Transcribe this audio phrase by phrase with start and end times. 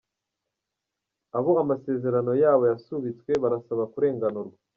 [1.37, 4.57] Abo amasezerano yabo yasubitswe barasaba kurenganurwa.